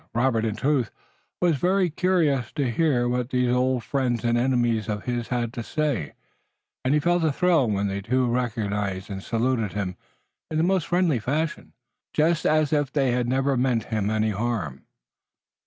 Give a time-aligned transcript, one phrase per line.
[0.15, 0.89] Robert, in truth,
[1.41, 5.61] was very curious to hear what these old friends and enemies of his had to
[5.61, 6.13] say,
[6.83, 9.95] and he felt a thrill when the two recognized and saluted him
[10.49, 11.73] in the most friendly fashion,
[12.15, 14.85] just as if they had never meant him any harm.